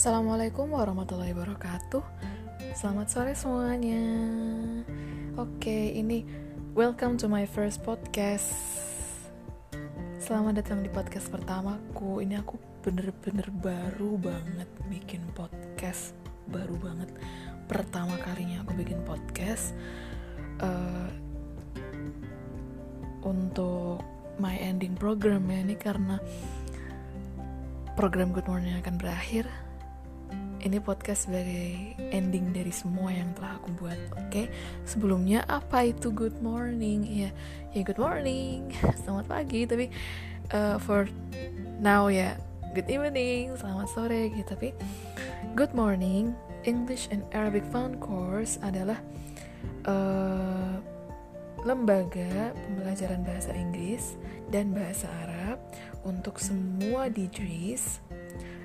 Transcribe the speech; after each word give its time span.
Assalamualaikum 0.00 0.72
warahmatullahi 0.72 1.36
wabarakatuh. 1.36 2.00
Selamat 2.72 3.12
sore 3.12 3.36
semuanya. 3.36 4.00
Oke, 5.36 5.92
ini 5.92 6.24
welcome 6.72 7.20
to 7.20 7.28
my 7.28 7.44
first 7.44 7.84
podcast. 7.84 8.48
Selamat 10.16 10.64
datang 10.64 10.80
di 10.80 10.88
podcast 10.88 11.28
pertamaku. 11.28 12.24
Ini 12.24 12.40
aku 12.40 12.56
bener-bener 12.80 13.44
baru 13.60 14.16
banget 14.16 14.72
bikin 14.88 15.20
podcast. 15.36 16.16
Baru 16.48 16.80
banget 16.80 17.12
Pertama 17.68 18.16
kalinya 18.24 18.64
aku 18.64 18.80
bikin 18.80 19.04
podcast. 19.04 19.76
Uh, 20.64 21.12
Untuk 23.20 24.00
my 24.40 24.56
ending 24.64 24.96
program 24.96 25.44
ya 25.44 25.60
Ini 25.60 25.76
karena 25.76 26.16
program 28.00 28.32
Good 28.32 28.48
Morning 28.48 28.80
akan 28.80 28.96
berakhir 28.96 29.44
ini 30.60 30.76
podcast 30.76 31.28
sebagai 31.28 31.96
ending 32.12 32.52
dari 32.52 32.68
semua 32.68 33.08
yang 33.08 33.32
telah 33.32 33.56
aku 33.56 33.72
buat. 33.80 33.96
Oke, 34.16 34.28
okay? 34.28 34.46
sebelumnya 34.84 35.44
apa 35.48 35.88
itu 35.88 36.12
good 36.12 36.36
morning? 36.44 37.04
Ya, 37.08 37.30
ya 37.72 37.80
good 37.80 37.96
morning, 37.96 38.68
selamat 39.04 39.26
pagi. 39.28 39.64
Tapi 39.64 39.86
uh, 40.52 40.76
for 40.76 41.08
now 41.80 42.12
ya 42.12 42.36
good 42.76 42.88
evening, 42.92 43.56
selamat 43.56 43.88
sore 43.88 44.28
gitu. 44.36 44.48
Tapi 44.52 44.68
good 45.56 45.72
morning 45.72 46.36
English 46.68 47.08
and 47.08 47.24
Arabic 47.32 47.64
Fun 47.72 47.96
Course 47.96 48.60
adalah 48.60 49.00
uh, 49.88 50.76
lembaga 51.64 52.52
pembelajaran 52.52 53.24
bahasa 53.24 53.52
Inggris 53.56 54.16
dan 54.52 54.72
bahasa 54.76 55.08
Arab 55.24 55.56
untuk 56.04 56.40
semua 56.40 57.08
degrees 57.12 58.00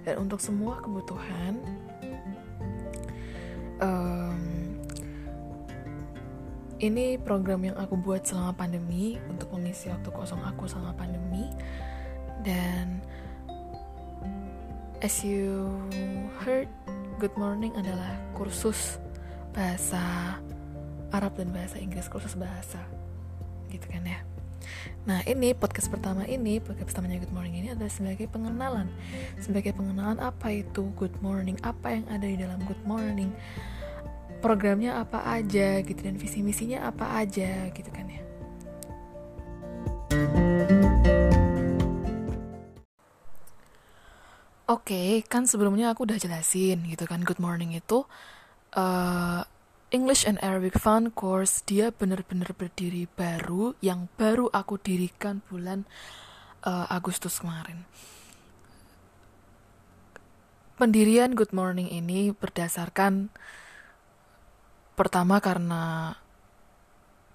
dan 0.06 0.22
untuk 0.22 0.38
semua 0.38 0.78
kebutuhan 0.80 1.58
um, 3.82 4.40
ini 6.80 7.18
program 7.18 7.66
yang 7.66 7.78
aku 7.80 7.98
buat 7.98 8.22
selama 8.22 8.54
pandemi 8.54 9.18
untuk 9.32 9.50
mengisi 9.56 9.90
waktu 9.90 10.10
kosong 10.12 10.44
aku 10.44 10.70
selama 10.70 10.94
pandemi. 10.94 11.50
Dan 12.46 13.02
as 15.02 15.26
you 15.26 15.72
heard 16.44 16.70
good 17.18 17.34
morning 17.40 17.74
adalah 17.74 18.14
kursus 18.38 19.02
bahasa 19.56 20.36
Arab 21.16 21.40
dan 21.40 21.50
bahasa 21.56 21.80
Inggris 21.80 22.12
kursus 22.12 22.36
bahasa 22.36 22.84
gitu 23.72 23.88
kan 23.88 24.04
ya 24.04 24.20
Nah 25.06 25.22
ini 25.30 25.54
podcast 25.54 25.88
pertama 25.88 26.26
ini 26.26 26.58
podcast 26.58 26.92
pertamanya 26.94 27.22
Good 27.22 27.34
Morning 27.34 27.56
ini 27.62 27.68
adalah 27.74 27.92
sebagai 27.92 28.26
pengenalan. 28.30 28.90
Sebagai 29.38 29.74
pengenalan 29.78 30.18
apa 30.22 30.50
itu 30.52 30.90
Good 30.98 31.22
Morning? 31.22 31.58
Apa 31.62 31.94
yang 31.94 32.06
ada 32.10 32.26
di 32.26 32.38
dalam 32.38 32.60
Good 32.66 32.84
Morning? 32.84 33.30
Programnya 34.42 35.02
apa 35.02 35.26
aja 35.26 35.82
gitu 35.82 36.00
dan 36.02 36.18
visi 36.18 36.46
misinya 36.46 36.86
apa 36.90 37.18
aja 37.18 37.70
gitu 37.74 37.90
kan 37.90 38.06
ya. 38.10 38.22
Oke, 44.66 44.98
okay, 44.98 45.10
kan 45.30 45.46
sebelumnya 45.46 45.94
aku 45.94 46.10
udah 46.10 46.18
jelasin 46.18 46.82
gitu 46.90 47.06
kan 47.06 47.22
Good 47.22 47.38
Morning 47.38 47.78
itu 47.78 48.02
uh, 48.74 49.42
English 49.96 50.28
and 50.28 50.36
Arabic 50.44 50.76
Fun 50.76 51.08
Course 51.16 51.64
dia 51.64 51.88
bener-bener 51.96 52.52
berdiri 52.52 53.08
baru 53.08 53.80
yang 53.80 54.12
baru 54.20 54.52
aku 54.52 54.76
dirikan 54.76 55.40
bulan 55.48 55.88
uh, 56.68 56.92
Agustus 56.92 57.40
kemarin. 57.40 57.88
Pendirian 60.76 61.32
Good 61.32 61.56
Morning 61.56 61.88
ini 61.88 62.36
berdasarkan 62.36 63.32
pertama 65.00 65.40
karena 65.40 66.12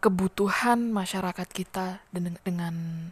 kebutuhan 0.05 0.93
masyarakat 0.93 1.49
kita 1.49 2.05
dengan 2.45 3.09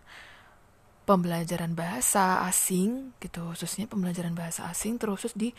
pembelajaran 1.09 1.73
bahasa 1.73 2.45
asing 2.45 3.17
gitu 3.17 3.57
khususnya 3.57 3.89
pembelajaran 3.89 4.37
bahasa 4.37 4.69
asing 4.69 5.01
terus 5.01 5.33
di 5.33 5.57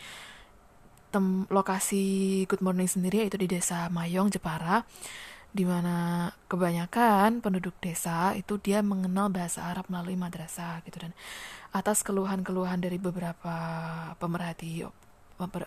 tem 1.10 1.44
lokasi 1.50 2.46
Good 2.46 2.62
Morning 2.62 2.86
sendiri 2.86 3.26
yaitu 3.26 3.36
di 3.36 3.50
desa 3.50 3.90
Mayong 3.90 4.30
Jepara 4.30 4.86
di 5.50 5.66
mana 5.66 6.30
kebanyakan 6.46 7.42
penduduk 7.42 7.74
desa 7.82 8.38
itu 8.38 8.54
dia 8.62 8.86
mengenal 8.86 9.34
bahasa 9.34 9.66
Arab 9.66 9.90
melalui 9.90 10.14
madrasah 10.14 10.78
gitu. 10.86 11.02
Dan 11.02 11.12
atas 11.74 12.06
keluhan-keluhan 12.06 12.78
dari 12.78 13.02
beberapa 13.02 13.54
pemerhati 14.22 14.86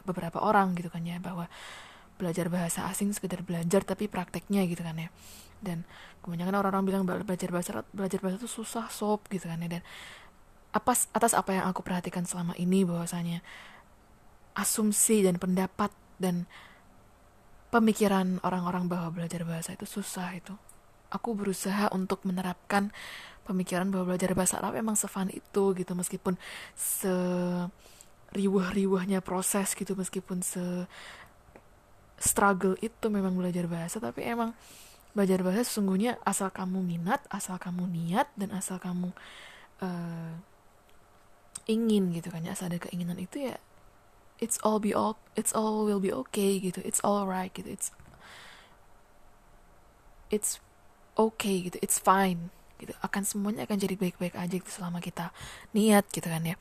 beberapa 0.07 0.39
orang 0.39 0.77
gitu 0.79 0.87
kan 0.87 1.03
ya 1.03 1.19
bahwa 1.19 1.49
belajar 2.15 2.47
bahasa 2.47 2.85
asing 2.87 3.09
sekedar 3.11 3.41
belajar 3.43 3.83
tapi 3.83 4.07
prakteknya 4.07 4.63
gitu 4.63 4.87
kan 4.87 4.95
ya. 4.95 5.11
Dan 5.59 5.83
kebanyakan 6.23 6.63
orang-orang 6.63 6.83
bilang 6.87 7.03
belajar 7.03 7.51
bahasa 7.51 7.83
belajar 7.91 8.19
bahasa 8.23 8.39
itu 8.39 8.47
susah 8.47 8.87
sob 8.87 9.27
gitu 9.27 9.51
kan 9.51 9.59
ya. 9.59 9.67
Dan 9.79 9.83
atas 10.71 11.11
atas 11.11 11.35
apa 11.35 11.59
yang 11.59 11.67
aku 11.67 11.83
perhatikan 11.83 12.23
selama 12.23 12.55
ini 12.55 12.87
bahwasanya 12.87 13.43
asumsi 14.53 15.25
dan 15.25 15.41
pendapat 15.41 15.89
dan 16.21 16.45
pemikiran 17.73 18.37
orang-orang 18.45 18.85
bahwa 18.85 19.09
belajar 19.09 19.41
bahasa 19.45 19.73
itu 19.73 19.89
susah 19.89 20.37
itu. 20.37 20.53
Aku 21.09 21.37
berusaha 21.37 21.89
untuk 21.93 22.25
menerapkan 22.25 22.89
pemikiran 23.45 23.91
bahwa 23.91 24.13
belajar 24.13 24.31
bahasa 24.33 24.57
Arab 24.61 24.79
emang 24.79 24.95
sefun 24.95 25.29
itu 25.29 25.75
gitu 25.75 25.93
meskipun 25.93 26.39
se 26.73 27.11
riuh-riuhnya 28.33 29.21
proses 29.21 29.77
gitu 29.77 29.93
meskipun 29.93 30.41
se 30.41 30.89
struggle 32.17 32.73
itu 32.79 33.11
memang 33.11 33.35
belajar 33.35 33.67
bahasa 33.67 33.99
tapi 33.99 34.25
emang 34.25 34.55
belajar 35.13 35.45
bahasa 35.45 35.61
sesungguhnya 35.67 36.17
asal 36.25 36.49
kamu 36.49 36.81
minat, 36.81 37.21
asal 37.29 37.61
kamu 37.61 37.85
niat 37.85 38.25
dan 38.33 38.49
asal 38.55 38.81
kamu 38.81 39.13
uh, 39.85 40.33
ingin 41.69 42.09
gitu 42.15 42.33
kan 42.33 42.41
ya 42.41 42.57
asal 42.57 42.71
ada 42.71 42.81
keinginan 42.81 43.21
itu 43.21 43.51
ya 43.51 43.55
it's 44.43 44.59
all 44.67 44.83
be 44.83 44.91
all 44.91 45.15
it's 45.39 45.55
all 45.55 45.87
will 45.87 46.03
be 46.03 46.11
okay 46.11 46.59
gitu 46.59 46.83
it's 46.83 46.99
all 46.99 47.23
right 47.23 47.55
gitu 47.55 47.71
it's 47.71 47.95
it's 50.27 50.59
okay 51.15 51.71
gitu 51.71 51.79
it's 51.79 51.95
fine 51.95 52.51
gitu 52.83 52.93
akan 52.99 53.23
semuanya 53.23 53.63
akan 53.63 53.79
jadi 53.79 53.95
baik-baik 53.95 54.35
aja 54.35 54.55
gitu 54.59 54.67
selama 54.67 54.99
kita 54.99 55.31
niat 55.71 56.03
gitu 56.11 56.27
kan 56.27 56.43
ya. 56.43 56.55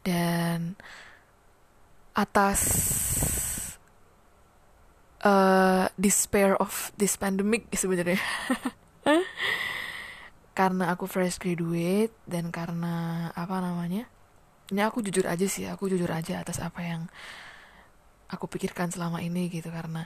Dan 0.00 0.80
atas 2.16 2.60
uh, 5.20 5.92
despair 6.00 6.56
of 6.56 6.90
this 6.96 7.20
pandemic 7.20 7.68
sebenarnya. 7.76 8.18
Karena 10.56 10.90
aku 10.90 11.04
fresh 11.06 11.36
graduate 11.38 12.16
dan 12.24 12.48
karena 12.50 13.28
apa 13.36 13.62
namanya 13.62 14.08
ini 14.68 14.80
aku 14.84 15.00
jujur 15.00 15.24
aja 15.24 15.46
sih 15.48 15.64
aku 15.64 15.88
jujur 15.88 16.08
aja 16.12 16.40
atas 16.44 16.60
apa 16.60 16.80
yang 16.84 17.02
aku 18.28 18.44
pikirkan 18.48 18.92
selama 18.92 19.24
ini 19.24 19.48
gitu 19.48 19.72
karena 19.72 20.04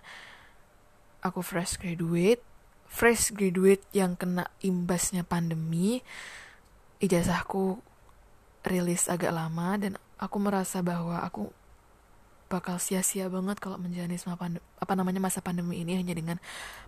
aku 1.22 1.42
fresh 1.42 1.78
graduate 1.78 2.42
fresh 2.86 3.34
graduate 3.34 3.82
yang 3.90 4.14
kena 4.14 4.46
imbasnya 4.62 5.26
pandemi 5.26 6.04
ijazahku 7.02 7.82
rilis 8.62 9.10
agak 9.10 9.34
lama 9.34 9.74
dan 9.74 9.92
aku 10.22 10.36
merasa 10.38 10.84
bahwa 10.86 11.18
aku 11.18 11.50
bakal 12.52 12.76
sia-sia 12.76 13.32
banget 13.32 13.56
kalau 13.56 13.80
menjalani 13.80 14.20
pandemi, 14.20 14.60
apa 14.76 14.92
namanya 14.92 15.20
masa 15.24 15.40
pandemi 15.40 15.80
ini 15.80 15.96
hanya 15.96 16.12
dengan 16.12 16.36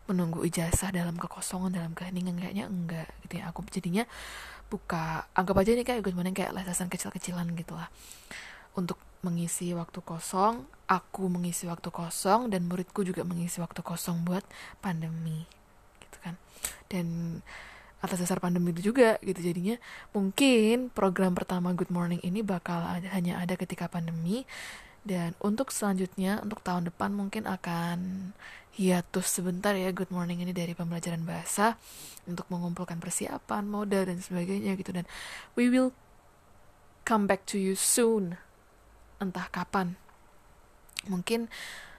menunggu 0.04 0.44
ijazah 0.44 0.92
dalam 0.92 1.16
kekosongan 1.16 1.72
dalam 1.72 1.97
keheningan. 1.97 2.36
Kayaknya 2.36 2.64
enggak 2.69 3.08
gitu 3.25 3.41
ya. 3.41 3.48
Aku 3.48 3.64
jadinya 3.72 4.04
buka 4.69 5.24
anggap 5.32 5.56
aja 5.64 5.72
ini 5.72 5.88
kayak 5.88 6.04
gimana 6.04 6.36
kayak 6.36 6.53
lesasan 6.53 6.92
kecil-kecilan 6.92 7.48
gitu 7.56 7.72
lah 7.72 7.89
untuk 8.74 8.98
mengisi 9.24 9.72
waktu 9.72 10.04
kosong 10.04 10.66
aku 10.84 11.33
mengisi 11.33 11.65
waktu 11.65 11.89
kosong 11.89 12.53
dan 12.53 12.68
muridku 12.68 13.00
juga 13.06 13.24
mengisi 13.24 13.62
waktu 13.65 13.80
kosong 13.80 14.27
buat 14.28 14.44
pandemi 14.84 15.48
gitu 16.04 16.18
kan. 16.21 16.34
Dan 16.92 17.41
atas 18.04 18.21
dasar 18.21 18.36
pandemi 18.36 18.77
itu 18.77 18.92
juga 18.92 19.16
gitu 19.24 19.41
jadinya. 19.41 19.80
Mungkin 20.12 20.92
program 20.92 21.33
pertama 21.33 21.72
Good 21.72 21.89
Morning 21.89 22.21
ini 22.21 22.44
bakal 22.44 22.84
ada, 22.84 23.09
hanya 23.16 23.41
ada 23.41 23.56
ketika 23.56 23.89
pandemi 23.89 24.44
dan 25.04 25.36
untuk 25.45 25.68
selanjutnya, 25.68 26.41
untuk 26.41 26.65
tahun 26.65 26.89
depan 26.89 27.12
mungkin 27.12 27.45
akan 27.45 28.33
hiatus 28.74 29.39
sebentar 29.39 29.77
ya 29.77 29.92
Good 29.95 30.10
Morning 30.10 30.42
ini 30.42 30.51
dari 30.51 30.74
pembelajaran 30.74 31.22
bahasa 31.22 31.78
untuk 32.27 32.48
mengumpulkan 32.48 32.98
persiapan, 32.98 33.68
modal 33.68 34.09
dan 34.09 34.18
sebagainya 34.18 34.74
gitu 34.74 34.91
dan 34.91 35.06
we 35.54 35.71
will 35.71 35.95
come 37.04 37.28
back 37.28 37.45
to 37.45 37.60
you 37.60 37.77
soon. 37.77 38.41
Entah 39.21 39.47
kapan. 39.53 39.95
Mungkin 41.06 41.53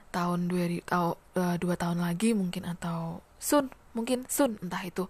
tahun 0.09 0.49
dua, 0.49 0.65
uh, 0.91 1.55
dua 1.61 1.75
tahun 1.77 2.01
lagi 2.01 2.33
mungkin 2.33 2.65
atau 2.65 3.21
soon, 3.37 3.69
mungkin 3.93 4.25
soon 4.27 4.57
entah 4.65 4.81
itu 4.81 5.05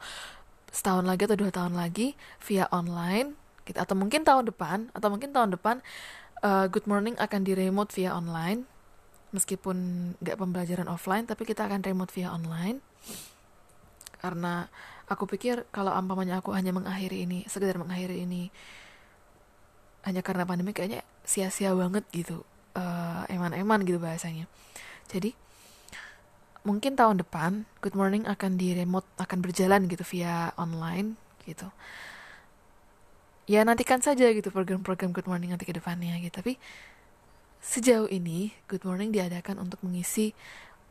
setahun 0.75 1.07
lagi 1.07 1.23
atau 1.31 1.39
dua 1.39 1.49
tahun 1.55 1.79
lagi 1.79 2.19
via 2.43 2.67
online 2.75 3.39
gitu 3.65 3.79
atau 3.79 3.95
mungkin 3.97 4.21
tahun 4.27 4.51
depan 4.51 4.91
atau 4.93 5.07
mungkin 5.09 5.31
tahun 5.31 5.55
depan 5.57 5.79
uh, 6.43 6.67
Good 6.67 6.89
Morning 6.89 7.15
akan 7.15 7.41
di 7.45 7.53
remote 7.55 7.93
via 7.95 8.11
online. 8.17 8.67
Meskipun 9.31 9.77
nggak 10.23 10.39
pembelajaran 10.39 10.87
offline 10.87 11.27
tapi 11.27 11.43
kita 11.43 11.67
akan 11.67 11.83
remote 11.83 12.11
via 12.11 12.31
online. 12.31 12.79
Karena 14.19 14.65
aku 15.05 15.29
pikir 15.29 15.69
kalau 15.69 15.93
ampamanya 15.93 16.41
aku 16.41 16.55
hanya 16.55 16.73
mengakhiri 16.73 17.29
ini 17.29 17.45
sekedar 17.45 17.77
mengakhiri 17.77 18.25
ini 18.25 18.49
hanya 20.07 20.25
karena 20.25 20.45
pandemi 20.49 20.73
kayaknya 20.73 21.05
sia-sia 21.27 21.71
banget 21.77 22.03
gitu. 22.11 22.43
Uh, 22.75 23.23
eman-eman 23.31 23.87
gitu 23.87 24.01
bahasanya. 24.01 24.51
Jadi 25.07 25.31
mungkin 26.65 26.97
tahun 26.97 27.21
depan 27.21 27.69
Good 27.79 27.93
Morning 27.93 28.25
akan 28.25 28.57
di 28.57 28.73
remote 28.73 29.05
akan 29.21 29.39
berjalan 29.39 29.85
gitu 29.85 30.01
via 30.01 30.49
online 30.57 31.13
gitu 31.45 31.69
ya 33.45 33.61
nantikan 33.61 34.01
saja 34.01 34.25
gitu 34.33 34.49
program-program 34.49 35.13
Good 35.13 35.29
Morning 35.29 35.53
nanti 35.53 35.69
ke 35.69 35.73
depannya 35.73 36.17
gitu. 36.17 36.41
Tapi 36.41 36.57
sejauh 37.61 38.09
ini 38.09 38.53
Good 38.65 38.85
Morning 38.85 39.13
diadakan 39.13 39.61
untuk 39.61 39.81
mengisi 39.85 40.33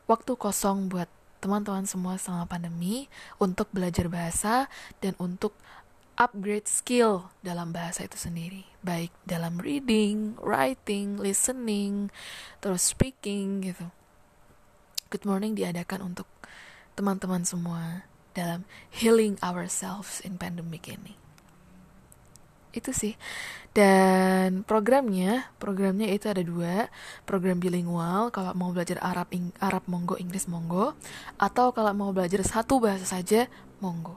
waktu 0.07 0.39
kosong 0.39 0.87
buat 0.87 1.11
teman-teman 1.43 1.85
semua 1.85 2.15
selama 2.15 2.47
pandemi 2.47 3.11
untuk 3.37 3.69
belajar 3.75 4.07
bahasa 4.07 4.71
dan 5.03 5.13
untuk 5.19 5.53
upgrade 6.15 6.65
skill 6.65 7.27
dalam 7.43 7.75
bahasa 7.75 8.07
itu 8.07 8.15
sendiri. 8.15 8.63
Baik 8.79 9.11
dalam 9.27 9.59
reading, 9.59 10.39
writing, 10.39 11.19
listening, 11.19 12.07
terus 12.63 12.95
speaking 12.95 13.67
gitu. 13.67 13.91
Good 15.11 15.27
Morning 15.27 15.59
diadakan 15.59 16.15
untuk 16.15 16.27
teman-teman 16.95 17.43
semua 17.43 18.07
dalam 18.31 18.63
healing 18.87 19.35
ourselves 19.43 20.23
in 20.23 20.39
pandemic 20.39 20.87
ini 20.87 21.24
itu 22.75 22.91
sih. 22.91 23.13
Dan 23.75 24.63
programnya 24.63 25.51
programnya 25.59 26.07
itu 26.11 26.31
ada 26.31 26.39
dua. 26.39 26.87
Program 27.27 27.59
bilingual 27.59 28.31
kalau 28.31 28.55
mau 28.55 28.71
belajar 28.71 28.99
Arab 29.03 29.31
Ing 29.35 29.51
Arab 29.59 29.83
monggo 29.87 30.15
Inggris 30.15 30.47
monggo 30.47 30.95
atau 31.35 31.75
kalau 31.75 31.91
mau 31.91 32.11
belajar 32.15 32.39
satu 32.43 32.79
bahasa 32.79 33.03
saja 33.03 33.51
monggo. 33.83 34.15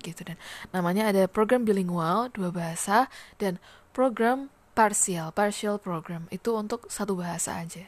Gitu 0.00 0.22
dan 0.22 0.38
namanya 0.70 1.10
ada 1.10 1.26
program 1.26 1.66
bilingual 1.66 2.30
dua 2.30 2.54
bahasa 2.54 3.10
dan 3.42 3.58
program 3.90 4.50
parsial 4.74 5.34
partial 5.34 5.82
program. 5.82 6.30
Itu 6.30 6.54
untuk 6.54 6.86
satu 6.86 7.18
bahasa 7.18 7.58
aja. 7.58 7.86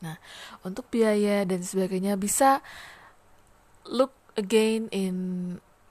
Nah 0.00 0.16
untuk 0.64 0.88
biaya 0.88 1.44
dan 1.44 1.60
sebagainya 1.60 2.16
bisa 2.16 2.64
look 3.84 4.16
again 4.34 4.88
in 4.90 5.16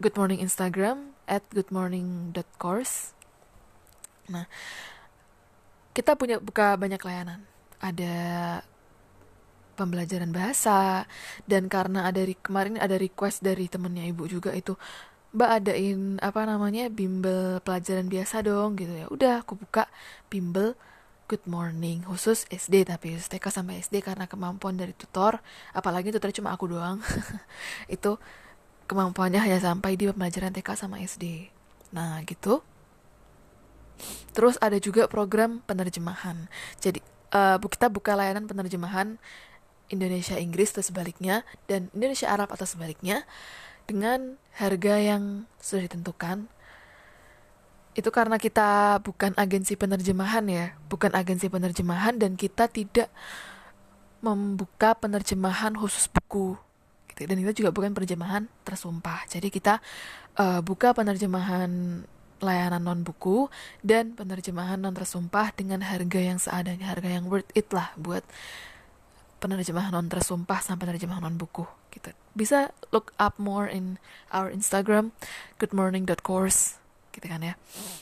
Good 0.04 0.20
Morning 0.20 0.44
Instagram 0.44 1.15
at 1.26 1.44
goodmorning.course. 1.52 3.14
Nah, 4.32 4.46
kita 5.94 6.18
punya 6.18 6.42
buka 6.42 6.78
banyak 6.78 7.02
layanan. 7.02 7.46
Ada 7.82 8.16
pembelajaran 9.76 10.32
bahasa 10.32 11.04
dan 11.46 11.68
karena 11.68 12.08
ada 12.08 12.24
kemarin 12.40 12.80
ada 12.80 12.96
request 12.96 13.44
dari 13.44 13.68
temennya 13.68 14.08
ibu 14.08 14.24
juga 14.26 14.56
itu 14.56 14.80
mbak 15.36 15.52
adain 15.52 16.16
apa 16.24 16.48
namanya 16.48 16.88
bimbel 16.88 17.60
pelajaran 17.60 18.08
biasa 18.08 18.40
dong 18.40 18.80
gitu 18.80 18.96
ya 18.96 19.12
udah 19.12 19.44
aku 19.44 19.60
buka 19.60 19.84
bimbel 20.32 20.80
good 21.28 21.44
morning 21.44 22.08
khusus 22.08 22.48
SD 22.48 22.88
tapi 22.88 23.20
TK 23.20 23.44
sampai 23.52 23.84
SD 23.84 24.00
karena 24.00 24.32
kemampuan 24.32 24.80
dari 24.80 24.96
tutor 24.96 25.44
apalagi 25.76 26.16
tutor 26.16 26.32
cuma 26.32 26.56
aku 26.56 26.72
doang 26.72 27.04
itu 27.96 28.16
kemampuannya 28.86 29.42
hanya 29.42 29.60
sampai 29.62 29.98
di 29.98 30.10
pembelajaran 30.10 30.54
TK 30.54 30.70
sama 30.78 31.02
SD. 31.02 31.50
Nah, 31.94 32.22
gitu. 32.26 32.62
Terus 34.36 34.60
ada 34.60 34.78
juga 34.78 35.08
program 35.08 35.64
penerjemahan. 35.64 36.52
Jadi 36.84 37.00
uh, 37.34 37.58
kita 37.58 37.88
buka 37.88 38.14
layanan 38.14 38.46
penerjemahan 38.46 39.18
Indonesia 39.90 40.36
Inggris 40.36 40.74
atau 40.74 40.84
sebaliknya 40.84 41.46
dan 41.70 41.94
Indonesia 41.94 42.28
Arab 42.30 42.50
atau 42.52 42.66
sebaliknya 42.66 43.24
dengan 43.86 44.38
harga 44.58 44.96
yang 44.98 45.46
sudah 45.62 45.88
ditentukan. 45.90 46.50
Itu 47.96 48.12
karena 48.12 48.36
kita 48.36 49.00
bukan 49.00 49.32
agensi 49.40 49.80
penerjemahan 49.80 50.44
ya, 50.52 50.76
bukan 50.92 51.16
agensi 51.16 51.48
penerjemahan 51.48 52.20
dan 52.20 52.36
kita 52.36 52.68
tidak 52.68 53.08
membuka 54.20 54.98
penerjemahan 54.98 55.78
khusus 55.78 56.10
buku 56.12 56.60
gitu. 57.16 57.32
dan 57.32 57.38
itu 57.40 57.64
juga 57.64 57.72
bukan 57.72 57.96
penerjemahan 57.96 58.52
tersumpah. 58.68 59.24
Jadi 59.32 59.48
kita 59.48 59.80
uh, 60.36 60.60
buka 60.60 60.92
penerjemahan 60.92 62.04
layanan 62.44 62.84
non 62.84 63.02
buku 63.08 63.48
dan 63.80 64.12
penerjemahan 64.14 64.76
non 64.76 64.92
tersumpah 64.92 65.56
dengan 65.56 65.80
harga 65.82 66.20
yang 66.20 66.38
seadanya 66.38 66.92
harga 66.92 67.08
yang 67.08 67.32
worth 67.32 67.48
it 67.56 67.72
lah 67.72 67.96
buat 67.96 68.22
penerjemahan 69.40 69.96
non 69.96 70.12
tersumpah 70.12 70.60
sampai 70.60 70.92
penerjemahan 70.92 71.24
non 71.24 71.40
buku 71.40 71.64
gitu. 71.96 72.12
Bisa 72.36 72.76
look 72.92 73.16
up 73.16 73.40
more 73.40 73.66
in 73.72 73.96
our 74.36 74.52
Instagram 74.52 75.16
goodmorning.course 75.58 76.84
gitu 77.16 77.32
kan 77.32 77.40
ya. 77.40 77.56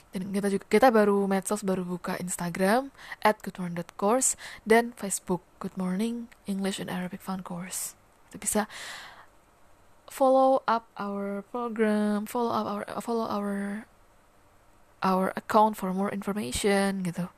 Dan 0.10 0.34
kita 0.34 0.50
juga 0.50 0.66
kita 0.66 0.88
baru 0.90 1.30
medsos 1.30 1.62
baru 1.62 1.86
buka 1.86 2.18
Instagram 2.18 2.90
at 3.22 3.38
goodmorning.course 3.46 4.34
dan 4.66 4.98
Facebook 4.98 5.46
Good 5.62 5.78
Morning 5.78 6.34
English 6.50 6.82
and 6.82 6.90
Arabic 6.90 7.22
Fun 7.22 7.46
Course 7.46 7.94
bisa 8.38 8.70
follow 10.14 10.62
up 10.70 10.86
our 11.02 11.42
program, 11.50 12.30
follow 12.30 12.54
up 12.54 12.66
our 12.70 12.84
follow 13.02 13.26
our 13.26 13.90
our 15.02 15.34
account 15.34 15.74
for 15.74 15.90
more 15.90 16.14
information 16.14 17.02
gitu. 17.02 17.34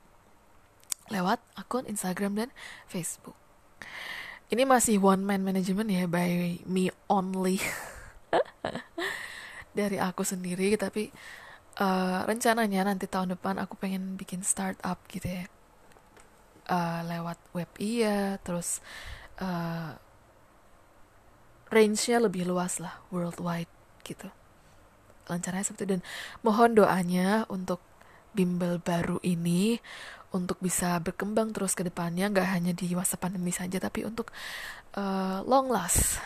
Lewat 1.08 1.40
akun 1.56 1.88
Instagram 1.88 2.36
dan 2.36 2.50
Facebook. 2.84 3.40
Ini 4.52 4.68
masih 4.68 5.02
one 5.02 5.26
man 5.26 5.42
management 5.42 5.90
ya 5.90 6.06
by 6.06 6.62
me 6.68 6.92
only. 7.10 7.58
Dari 9.78 9.98
aku 9.98 10.22
sendiri 10.22 10.76
tapi 10.76 11.10
uh, 11.80 12.28
rencananya 12.28 12.86
nanti 12.86 13.10
tahun 13.10 13.40
depan 13.40 13.58
aku 13.58 13.80
pengen 13.80 14.20
bikin 14.20 14.44
startup 14.44 15.00
gitu 15.10 15.26
ya. 15.26 15.44
Uh, 16.66 17.02
lewat 17.06 17.38
web 17.54 17.70
iya, 17.78 18.42
terus 18.42 18.82
uh, 19.38 19.94
range-nya 21.70 22.22
lebih 22.22 22.46
luas 22.46 22.78
lah 22.82 23.02
worldwide 23.10 23.72
gitu. 24.06 24.30
Lancarnya 25.26 25.66
seperti 25.66 25.84
itu 25.86 25.92
dan 25.98 26.02
mohon 26.46 26.78
doanya 26.78 27.50
untuk 27.50 27.82
bimbel 28.36 28.78
baru 28.84 29.18
ini 29.24 29.80
untuk 30.36 30.60
bisa 30.60 31.00
berkembang 31.00 31.56
terus 31.56 31.72
ke 31.72 31.88
depannya 31.88 32.28
nggak 32.28 32.50
hanya 32.52 32.72
di 32.76 32.92
masa 32.92 33.16
pandemi 33.16 33.56
saja 33.56 33.80
tapi 33.80 34.04
untuk 34.04 34.36
uh, 35.00 35.40
long 35.48 35.72
last 35.72 36.20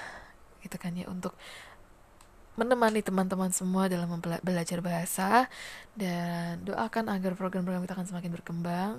gitu 0.66 0.75
kan 0.82 0.98
ya 0.98 1.06
untuk 1.06 1.38
menemani 2.60 3.00
teman-teman 3.00 3.56
semua 3.56 3.88
dalam 3.88 4.20
belajar 4.20 4.84
bahasa 4.84 5.48
dan 5.96 6.60
doakan 6.68 7.08
agar 7.08 7.32
program-program 7.40 7.88
kita 7.88 7.96
akan 7.96 8.08
semakin 8.12 8.32
berkembang. 8.36 8.96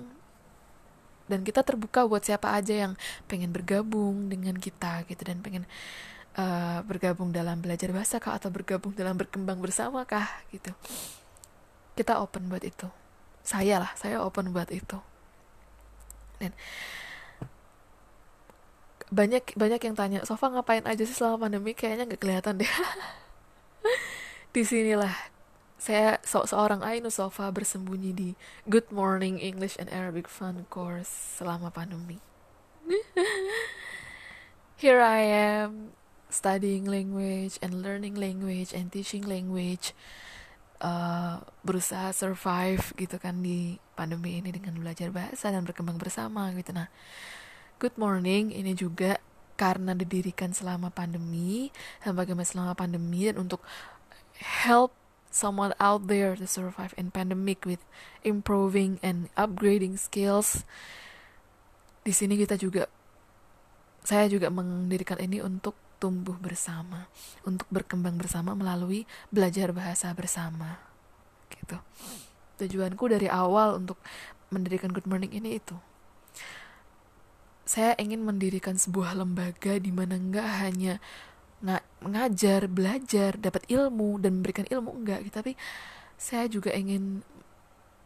Dan 1.29 1.45
kita 1.45 1.61
terbuka 1.61 2.09
buat 2.09 2.25
siapa 2.25 2.57
aja 2.57 2.73
yang 2.89 2.93
pengen 3.29 3.53
bergabung 3.53 4.27
dengan 4.27 4.57
kita 4.57 5.05
gitu 5.05 5.21
dan 5.21 5.45
pengen 5.45 5.69
uh, 6.37 6.79
bergabung 6.87 7.33
dalam 7.35 7.59
belajar 7.59 7.91
bahasa 7.91 8.19
kah? 8.21 8.37
Atau 8.37 8.53
bergabung 8.53 8.95
dalam 8.95 9.15
berkembang 9.17 9.59
bersama 9.59 10.03
kah 10.07 10.27
gitu. 10.51 10.71
Kita 11.95 12.19
open 12.23 12.47
buat 12.47 12.63
itu. 12.63 12.87
Saya 13.41 13.81
lah 13.81 13.91
saya 13.97 14.21
open 14.23 14.53
buat 14.55 14.69
itu. 14.71 14.99
Dan 16.39 16.53
banyak 19.11 19.59
banyak 19.59 19.81
yang 19.83 19.95
tanya 19.95 20.19
Sofa 20.23 20.47
ngapain 20.47 20.87
aja 20.87 21.03
sih 21.03 21.15
selama 21.15 21.47
pandemi? 21.47 21.75
Kayaknya 21.75 22.15
nggak 22.15 22.21
kelihatan 22.21 22.53
deh. 22.63 22.71
Di 24.55 24.63
sinilah. 24.63 25.15
Saya 25.81 26.21
so 26.21 26.45
seorang 26.45 26.85
Ainu 26.85 27.09
Sofa 27.09 27.49
bersembunyi 27.49 28.13
di 28.13 28.29
Good 28.69 28.93
Morning 28.93 29.41
English 29.41 29.81
and 29.81 29.89
Arabic 29.89 30.29
Fun 30.29 30.69
Course 30.69 31.09
selama 31.41 31.73
pandemi. 31.73 32.21
Here 34.81 35.01
I 35.01 35.25
am 35.25 35.97
studying 36.31 36.87
language 36.87 37.59
and 37.59 37.83
learning 37.83 38.15
language 38.15 38.71
and 38.71 38.87
teaching 38.89 39.27
language 39.27 39.91
uh, 40.79 41.43
berusaha 41.61 42.15
survive 42.15 42.95
gitu 42.97 43.19
kan 43.19 43.43
di 43.43 43.77
pandemi 43.93 44.39
ini 44.39 44.49
dengan 44.49 44.79
belajar 44.79 45.13
bahasa 45.13 45.53
dan 45.53 45.67
berkembang 45.67 45.99
bersama 45.99 46.49
gitu. 46.55 46.73
Nah 46.73 46.89
good 47.77 47.93
morning. 47.99 48.55
Ini 48.55 48.73
juga 48.73 49.19
karena 49.59 49.93
didirikan 49.93 50.55
selama 50.55 50.89
pandemi 50.89 51.69
dan 52.01 52.17
bagaimana 52.17 52.47
selama 52.47 52.73
pandemi 52.73 53.29
dan 53.29 53.37
untuk 53.37 53.61
help 54.65 54.89
someone 55.29 55.71
out 55.77 56.09
there 56.09 56.33
to 56.33 56.49
survive 56.49 56.97
in 56.97 57.13
pandemic 57.13 57.63
with 57.63 57.79
improving 58.25 58.97
and 59.05 59.29
upgrading 59.37 60.01
skills. 60.01 60.65
Di 62.01 62.09
sini 62.09 62.39
kita 62.41 62.57
juga 62.57 62.89
saya 64.01 64.25
juga 64.25 64.49
mendirikan 64.49 65.21
ini 65.21 65.45
untuk 65.45 65.77
tumbuh 66.01 66.33
bersama, 66.41 67.05
untuk 67.45 67.69
berkembang 67.69 68.17
bersama 68.17 68.57
melalui 68.57 69.05
belajar 69.29 69.69
bahasa 69.69 70.09
bersama. 70.17 70.81
Gitu. 71.53 71.77
Tujuanku 72.57 73.05
dari 73.05 73.29
awal 73.29 73.77
untuk 73.77 74.01
mendirikan 74.49 74.89
Good 74.89 75.05
Morning 75.05 75.31
ini 75.31 75.61
itu 75.61 75.77
saya 77.71 77.95
ingin 77.95 78.27
mendirikan 78.27 78.75
sebuah 78.75 79.15
lembaga 79.15 79.79
di 79.79 79.95
mana 79.95 80.19
nggak 80.19 80.49
hanya 80.59 80.99
ng 81.61 81.79
ngajar, 82.03 82.65
belajar, 82.67 83.37
dapat 83.37 83.63
ilmu 83.69 84.17
dan 84.19 84.41
memberikan 84.41 84.65
ilmu 84.67 84.91
enggak, 84.91 85.23
gitu. 85.23 85.35
tapi 85.39 85.53
saya 86.17 86.49
juga 86.49 86.73
ingin 86.73 87.21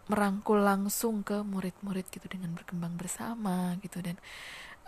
merangkul 0.06 0.62
langsung 0.62 1.26
ke 1.26 1.42
murid-murid 1.42 2.06
gitu 2.14 2.30
dengan 2.30 2.54
berkembang 2.54 2.94
bersama 2.94 3.74
gitu 3.82 4.06
dan 4.06 4.22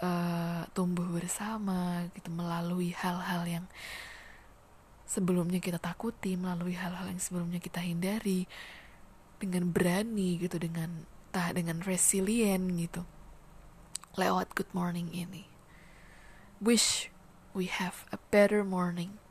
uh, 0.02 0.68
tumbuh 0.74 1.06
bersama 1.10 2.06
gitu 2.14 2.30
melalui 2.30 2.94
hal-hal 2.94 3.44
yang 3.48 3.66
sebelumnya 5.08 5.64
kita 5.64 5.80
takuti, 5.80 6.36
melalui 6.36 6.76
hal-hal 6.76 7.08
yang 7.08 7.22
sebelumnya 7.22 7.64
kita 7.64 7.80
hindari 7.80 8.46
dengan 9.38 9.70
berani 9.70 10.42
gitu 10.42 10.58
dengan 10.58 11.06
tah 11.30 11.54
dengan 11.54 11.80
resilient 11.86 12.66
gitu 12.82 13.06
lewat 14.18 14.58
good 14.58 14.70
morning 14.74 15.14
ini. 15.14 15.46
Wish 16.58 17.14
we 17.54 17.70
have 17.70 18.10
a 18.10 18.18
better 18.34 18.66
morning. 18.66 19.22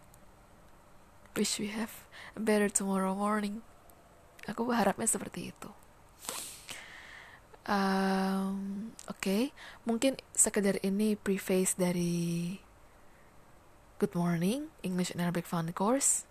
Wish 1.35 1.59
we 1.59 1.75
have 1.75 2.07
a 2.39 2.41
better 2.41 2.71
tomorrow 2.71 3.19
morning. 3.19 3.67
Aku 4.47 4.63
berharapnya 4.63 5.11
seperti 5.11 5.51
itu. 5.51 5.71
Um, 7.67 8.95
Oke, 9.11 9.19
okay. 9.27 9.43
mungkin 9.83 10.15
sekedar 10.31 10.79
ini 10.87 11.19
preface 11.19 11.75
dari 11.75 12.55
Good 13.99 14.15
Morning 14.15 14.71
English 14.87 15.11
and 15.11 15.19
Arabic 15.19 15.51
Fund 15.51 15.75
Course. 15.75 16.23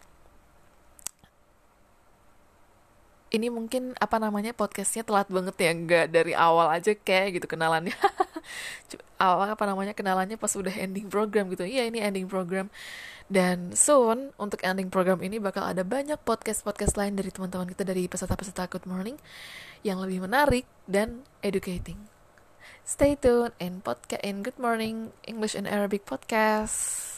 Ini 3.36 3.52
mungkin 3.52 4.00
apa 4.00 4.16
namanya 4.16 4.56
podcastnya 4.56 5.04
telat 5.04 5.28
banget 5.28 5.60
ya, 5.60 5.72
nggak 5.76 6.06
dari 6.08 6.32
awal 6.32 6.72
aja 6.72 6.96
kayak 6.96 7.44
gitu 7.44 7.52
kenalannya. 7.52 7.96
apa 9.20 9.64
namanya 9.64 9.96
kenalannya 9.96 10.36
pas 10.36 10.52
udah 10.56 10.72
ending 10.72 11.08
program 11.08 11.48
gitu. 11.52 11.64
Iya 11.64 11.88
ini 11.88 12.04
ending 12.04 12.28
program. 12.28 12.72
Dan 13.26 13.74
soon 13.74 14.30
untuk 14.38 14.62
ending 14.62 14.94
program 14.94 15.18
ini 15.26 15.42
bakal 15.42 15.66
ada 15.66 15.82
banyak 15.82 16.22
podcast 16.22 16.62
podcast 16.62 16.94
lain 16.94 17.18
dari 17.18 17.34
teman-teman 17.34 17.66
kita 17.74 17.82
dari 17.82 18.06
peserta-peserta 18.06 18.70
Good 18.70 18.86
Morning 18.86 19.18
yang 19.82 19.98
lebih 19.98 20.22
menarik 20.26 20.70
dan 20.86 21.26
educating. 21.42 21.98
Stay 22.86 23.18
tuned 23.18 23.58
in 23.58 23.82
podcast 23.82 24.22
in 24.22 24.46
Good 24.46 24.62
Morning 24.62 25.10
English 25.26 25.58
and 25.58 25.66
Arabic 25.66 26.06
podcast. 26.06 27.18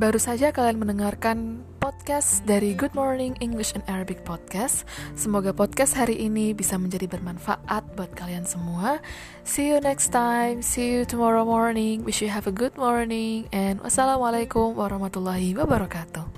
Baru 0.00 0.16
saja 0.16 0.48
kalian 0.48 0.80
mendengarkan 0.80 1.60
podcast 1.90 2.46
dari 2.46 2.70
Good 2.78 2.94
Morning 2.94 3.34
English 3.42 3.74
and 3.74 3.82
Arabic 3.90 4.22
Podcast. 4.22 4.86
Semoga 5.18 5.50
podcast 5.50 5.98
hari 5.98 6.22
ini 6.22 6.54
bisa 6.54 6.78
menjadi 6.78 7.10
bermanfaat 7.10 7.82
buat 7.98 8.14
kalian 8.14 8.46
semua. 8.46 9.02
See 9.42 9.74
you 9.74 9.82
next 9.82 10.14
time, 10.14 10.62
see 10.62 10.86
you 10.94 11.02
tomorrow 11.02 11.42
morning. 11.42 12.06
Wish 12.06 12.22
you 12.22 12.30
have 12.30 12.46
a 12.46 12.54
good 12.54 12.78
morning 12.78 13.50
and 13.50 13.82
wassalamualaikum 13.82 14.78
warahmatullahi 14.78 15.58
wabarakatuh. 15.58 16.30